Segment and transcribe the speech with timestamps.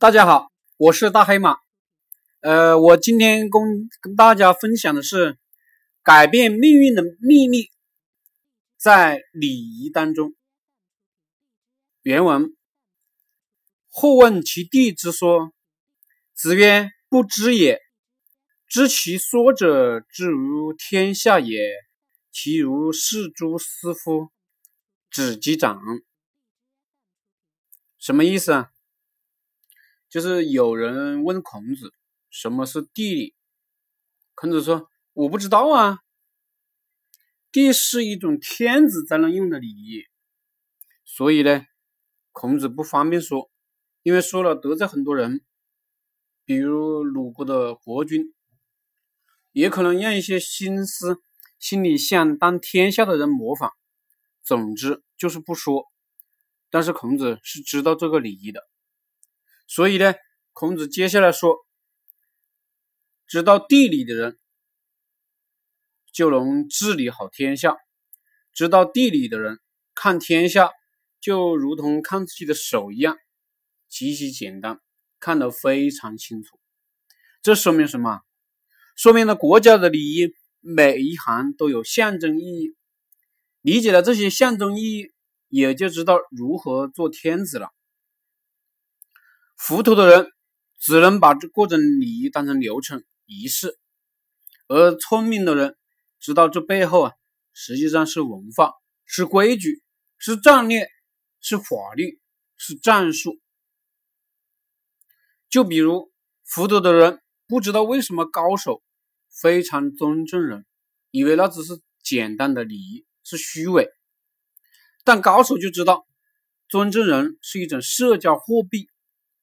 [0.00, 1.56] 大家好，我是大黑马。
[2.38, 5.36] 呃，我今天跟跟大家分享的是
[6.04, 7.68] 改变命运的秘密，
[8.76, 10.36] 在礼仪当中。
[12.02, 12.56] 原文：
[13.90, 15.52] 或问其弟之说，
[16.32, 17.80] 子曰：“不知也。
[18.68, 21.58] 知其说者，之如天下也，
[22.30, 24.28] 其如是诸斯乎？”
[25.10, 25.76] 子击掌。
[27.98, 28.70] 什么意思啊？
[30.08, 31.92] 就是有人问孔子
[32.30, 33.34] 什么是地理，
[34.34, 35.98] 孔子说我不知道啊。
[37.50, 40.04] 地是一种天子才能用的礼仪，
[41.04, 41.64] 所以呢，
[42.30, 43.50] 孔子不方便说，
[44.02, 45.42] 因为说了得罪很多人，
[46.44, 48.34] 比如鲁国的国君，
[49.52, 51.16] 也可能让一些心思
[51.58, 53.72] 心里想当天下的人模仿。
[54.42, 55.84] 总之就是不说。
[56.70, 58.68] 但是孔子是知道这个礼仪的。
[59.70, 60.14] 所以呢，
[60.54, 61.54] 孔子接下来说
[63.28, 64.38] ：“知道地理的人，
[66.10, 67.74] 就能治理好天下；
[68.54, 69.60] 知道地理的人，
[69.94, 70.70] 看天下
[71.20, 73.18] 就如同看自己的手一样，
[73.88, 74.80] 极其简单，
[75.20, 76.58] 看得非常清楚。
[77.42, 78.22] 这说明什么？
[78.96, 82.74] 说明了国家的礼仪每一行都有象征意义。
[83.60, 85.12] 理解了这些象征意义，
[85.50, 87.68] 也就知道如何做天子了。”
[89.60, 90.30] 糊涂的人
[90.78, 93.76] 只能把这各种礼仪当成流程仪式，
[94.68, 95.76] 而聪明的人
[96.20, 97.12] 知道这背后啊，
[97.52, 98.72] 实际上是文化，
[99.04, 99.82] 是规矩，
[100.16, 100.88] 是战略，
[101.40, 102.20] 是法律，
[102.56, 103.40] 是战术。
[105.50, 106.12] 就比如
[106.54, 108.82] 糊涂的人不知道为什么高手
[109.28, 110.64] 非常尊重人，
[111.10, 113.90] 以为那只是简单的礼仪，是虚伪，
[115.04, 116.06] 但高手就知道
[116.68, 118.88] 尊重人是一种社交货币。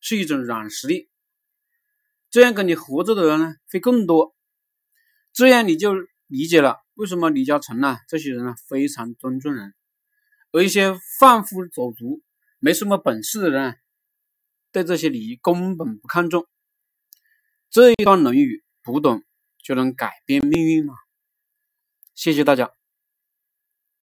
[0.00, 1.08] 是一种软实力，
[2.30, 4.34] 这样跟你合作的人呢会更多，
[5.32, 5.94] 这样你就
[6.26, 9.74] 理解了为什么李嘉诚呢这些人呢非常尊重人，
[10.52, 12.22] 而一些贩夫走卒、
[12.58, 13.76] 没什么本事的人
[14.72, 16.46] 对这些礼仪根本不看重。
[17.70, 19.22] 这一段《论语》读懂
[19.62, 20.94] 就能改变命运吗？
[22.14, 22.77] 谢谢大家。